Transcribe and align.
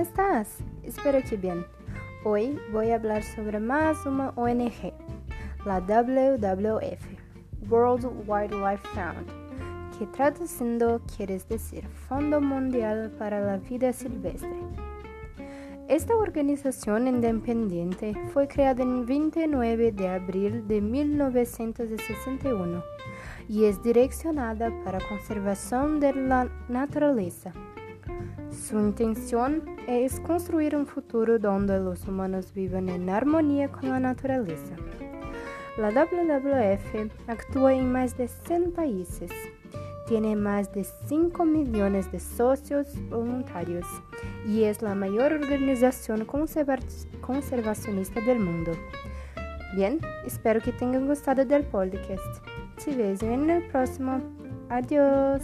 estás? 0.00 0.58
Espero 0.82 1.22
que 1.22 1.36
bien. 1.36 1.64
Hoy 2.24 2.58
voy 2.72 2.90
a 2.90 2.96
hablar 2.96 3.22
sobre 3.22 3.60
más 3.60 4.04
una 4.06 4.30
ONG, 4.30 4.92
la 5.64 5.78
WWF, 5.78 7.70
World 7.70 8.06
Wildlife 8.26 8.82
Fund, 8.88 9.28
que 9.96 10.06
traduciendo 10.06 11.00
quiere 11.16 11.38
decir 11.48 11.86
Fondo 11.86 12.40
Mundial 12.40 13.12
para 13.20 13.38
la 13.38 13.58
Vida 13.58 13.92
Silvestre. 13.92 14.50
Esta 15.86 16.16
organización 16.16 17.06
independiente 17.06 18.16
fue 18.32 18.48
creada 18.48 18.82
el 18.82 19.04
29 19.04 19.92
de 19.92 20.08
abril 20.08 20.66
de 20.66 20.80
1961 20.80 22.82
y 23.48 23.66
es 23.66 23.80
direccionada 23.80 24.72
para 24.84 24.98
conservación 25.08 26.00
de 26.00 26.14
la 26.14 26.48
naturaleza. 26.68 27.52
Su 28.52 28.78
intención 28.78 29.62
es 29.86 30.20
construir 30.20 30.76
un 30.76 30.86
futuro 30.86 31.38
donde 31.38 31.80
los 31.80 32.06
humanos 32.06 32.52
vivan 32.52 32.90
en 32.90 33.08
armonía 33.08 33.68
con 33.68 33.88
la 33.88 33.98
naturaleza. 33.98 34.76
La 35.78 35.88
WWF 35.88 37.10
actúa 37.28 37.72
en 37.72 37.90
más 37.90 38.16
de 38.18 38.28
100 38.28 38.72
países. 38.72 39.30
Tiene 40.06 40.36
más 40.36 40.70
de 40.74 40.84
5 40.84 41.44
millones 41.46 42.12
de 42.12 42.20
socios 42.20 42.88
voluntarios 43.08 43.86
y 44.46 44.64
es 44.64 44.82
la 44.82 44.94
mayor 44.94 45.32
organización 45.32 46.26
conservacionista 46.26 48.20
del 48.20 48.38
mundo. 48.38 48.72
Bien, 49.74 49.98
espero 50.26 50.60
que 50.60 50.72
tengan 50.72 51.06
gustado 51.06 51.46
del 51.46 51.64
podcast. 51.64 52.44
Te 52.84 52.94
vejo 52.94 53.32
el 53.32 53.62
próximo. 53.68 54.20
Adiós. 54.68 55.42